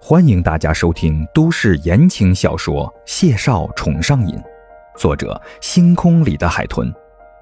[0.00, 4.36] 欢迎大家收听都市言情小说《谢少宠上瘾》，
[4.98, 6.92] 作者：星空里的海豚，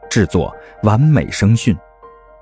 [0.09, 0.55] 制作：
[0.85, 1.77] 完美声讯，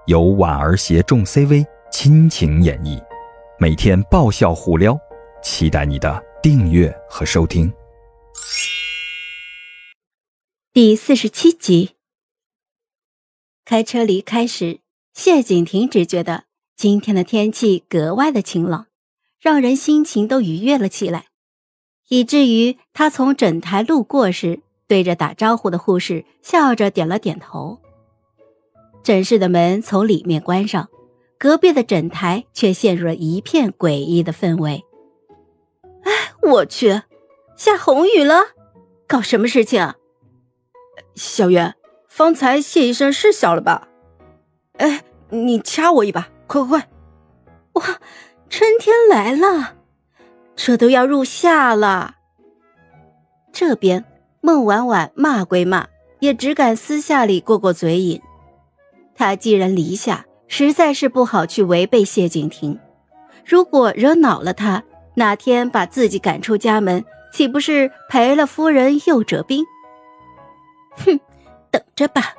[0.06, 3.02] 由婉儿携众 CV 亲情演绎，
[3.58, 4.98] 每天爆笑互撩，
[5.42, 7.72] 期待你的订阅和收听。
[10.74, 11.96] 第四十七集，
[13.64, 14.80] 开车离开时，
[15.14, 16.44] 谢景亭只觉得
[16.76, 18.88] 今天的天气格外的晴朗。
[19.40, 21.26] 让人心情都愉悦了起来，
[22.08, 27.80] 以至于他从诊台路过时，对着打招呼的护士笑着点了点头。
[29.02, 30.90] 诊室的门从里面关上，
[31.38, 34.84] 隔壁的诊台却陷入了一片诡异的氛围。
[36.02, 37.00] 哎，我去，
[37.56, 38.48] 下红雨了，
[39.08, 39.96] 搞什么事情啊？
[41.14, 41.74] 小袁，
[42.08, 43.88] 方才谢医生是笑了吧？
[44.76, 46.88] 哎，你掐我一把，快快快！
[47.72, 48.00] 哇！
[48.50, 49.76] 春天来了，
[50.56, 52.16] 这都要入夏了。
[53.52, 54.04] 这边
[54.40, 55.86] 孟婉婉骂归骂，
[56.18, 58.20] 也只敢私下里过过嘴瘾。
[59.14, 62.76] 她寄人篱下，实在是不好去违背谢景亭。
[63.46, 64.82] 如果惹恼了他，
[65.14, 69.64] 哪天把自己赶出家门，岂不是赔了夫人又折兵？
[70.96, 71.20] 哼，
[71.70, 72.34] 等着吧，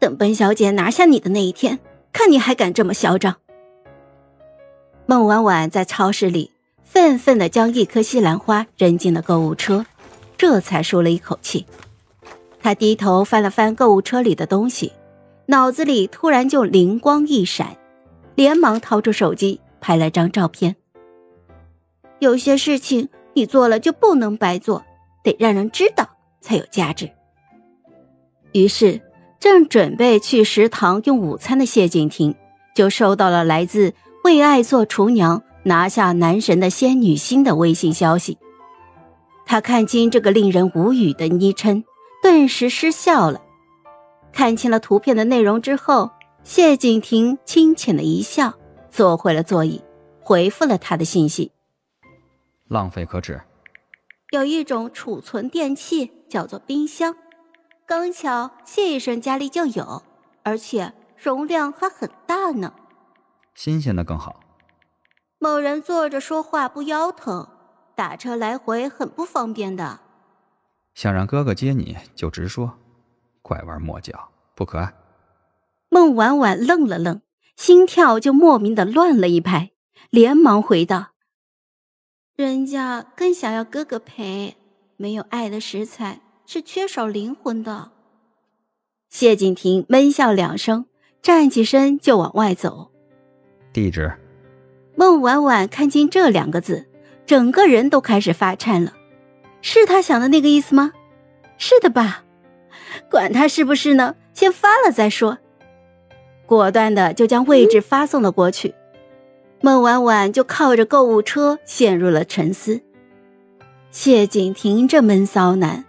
[0.00, 1.78] 等本小姐拿下你的那一天，
[2.12, 3.36] 看你还敢这么嚣张！
[5.12, 6.50] 孟婉婉在超市里
[6.84, 9.84] 愤愤地将一颗西兰花扔进了购物车，
[10.38, 11.66] 这才舒了一口气。
[12.62, 14.90] 她低头翻了翻购物车里的东西，
[15.44, 17.76] 脑子里突然就灵光一闪，
[18.36, 20.76] 连忙掏出手机拍了张照片。
[22.18, 24.82] 有些事情你做了就不能白做，
[25.22, 26.08] 得让人知道
[26.40, 27.10] 才有价值。
[28.52, 29.02] 于是，
[29.38, 32.34] 正准备去食堂用午餐的谢景亭，
[32.74, 33.92] 就收到了来自。
[34.24, 38.38] 为爱做厨娘，拿下男神的仙女心的微信消息。
[39.44, 41.84] 他看清这个令人无语的昵称，
[42.22, 43.40] 顿时失笑了。
[44.32, 46.10] 看清了图片的内容之后，
[46.44, 48.54] 谢景亭清浅的一笑，
[48.90, 49.82] 坐回了座椅，
[50.20, 51.50] 回复了他的信息：
[52.68, 53.40] 浪费可耻。
[54.30, 57.14] 有一种储存电器叫做冰箱，
[57.84, 60.02] 刚巧谢医生家里就有，
[60.44, 62.72] 而且容量还很大呢。
[63.54, 64.40] 新鲜的更好。
[65.38, 67.48] 某人坐着说话不腰疼，
[67.94, 70.00] 打车来回很不方便的。
[70.94, 72.78] 想让哥哥接你就直说，
[73.42, 74.94] 拐弯抹角不可爱。
[75.88, 77.20] 孟婉婉愣了愣，
[77.56, 79.72] 心跳就莫名的乱了一拍，
[80.10, 81.08] 连忙回道
[82.36, 84.56] ：“人家更想要哥哥陪，
[84.96, 87.90] 没有爱的食材是缺少灵魂的。”
[89.10, 90.86] 谢景亭闷笑两声，
[91.20, 92.91] 站起身就往外走。
[93.72, 94.12] 地址。
[94.94, 96.86] 孟婉婉看清这两个字，
[97.24, 98.92] 整个人都开始发颤了。
[99.60, 100.92] 是他想的那个意思吗？
[101.56, 102.24] 是的吧？
[103.10, 105.38] 管他是不是呢，先发了再说。
[106.44, 108.74] 果断的就将位置发送了过去。
[109.60, 112.80] 孟婉婉就靠着购物车陷入了沉思。
[113.90, 115.84] 谢景亭这闷骚男，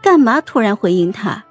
[0.00, 1.44] 干嘛突然回应他？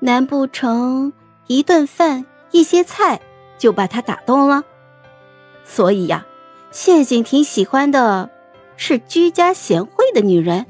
[0.00, 1.12] 难不成
[1.46, 3.20] 一顿饭一些菜
[3.58, 4.64] 就把他打动了？
[5.64, 6.26] 所以呀，
[6.70, 8.30] 谢景亭喜欢的
[8.76, 10.66] 是居家贤惠的女人。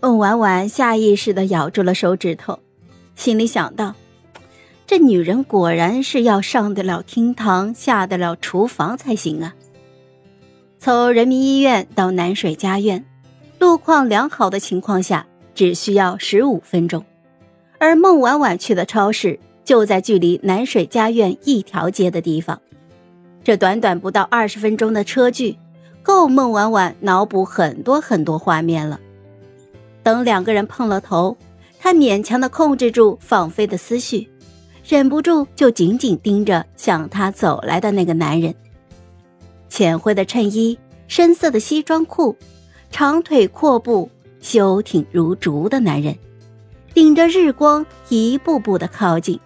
[0.00, 2.58] 孟婉婉下意识的咬住了手指头，
[3.14, 3.94] 心里想到：
[4.86, 9.54] 这女人果然是要上得了厅堂，下得了厨房才行啊。
[10.78, 13.04] 从人民医院到南水家苑，
[13.60, 17.04] 路况良好的情况下，只需要十五分钟，
[17.78, 22.60] 而孟婉婉去的超市就在距离南水家苑一条街的地方。
[23.44, 25.56] 这短短不到二十分钟的车距，
[26.02, 29.00] 够孟婉婉脑补很多很多画面了。
[30.02, 31.36] 等两个人碰了头，
[31.78, 34.28] 她勉强的控制住放飞的思绪，
[34.86, 38.54] 忍不住就紧紧盯着向她走来的那个男人。
[39.68, 42.36] 浅灰的衬衣，深色的西装裤，
[42.90, 44.08] 长腿阔步，
[44.40, 46.16] 修挺如竹的男人，
[46.94, 49.40] 顶着日光一步步的靠近，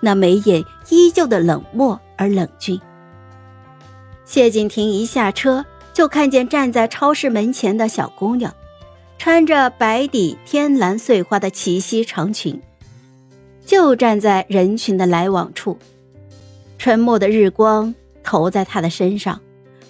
[0.00, 2.78] 那眉眼依旧的冷漠而冷峻。
[4.32, 5.62] 谢景亭一下车，
[5.92, 8.54] 就看见站在超市门前的小姑娘，
[9.18, 12.58] 穿着白底天蓝碎花的齐膝长裙，
[13.66, 15.76] 就站在人群的来往处。
[16.78, 17.94] 沉默的日光
[18.24, 19.38] 投在她的身上，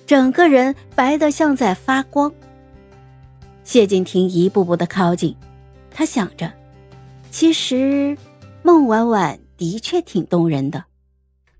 [0.08, 2.32] 整个人白得像在发光。
[3.62, 5.36] 谢景亭一步步的靠近，
[5.88, 6.52] 他想着，
[7.30, 8.18] 其实
[8.64, 10.86] 孟婉婉的确挺动人的。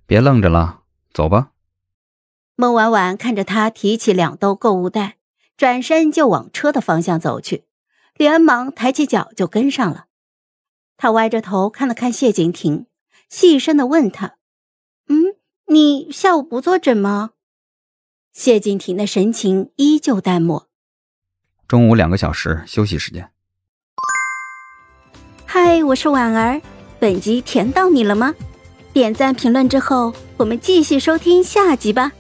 [0.05, 0.81] 别愣着了，
[1.15, 1.52] 走吧。
[2.55, 5.17] 孟婉婉看着他提起两兜购物袋，
[5.57, 7.65] 转身就往车的方向走去，
[8.17, 10.07] 连忙抬起脚就跟上了。
[10.97, 12.87] 他歪着头看了看谢景亭，
[13.29, 14.37] 细声的问他
[15.09, 15.35] ：“嗯，
[15.67, 17.31] 你下午不坐诊吗？”
[18.33, 20.69] 谢景亭的神情依旧淡漠。
[21.67, 23.31] 中午两个小时休息时间。
[25.47, 26.61] 嗨，我是婉儿，
[27.01, 28.35] 本集甜到你了吗？
[28.93, 32.13] 点赞评论之后，我们继续收听下集吧。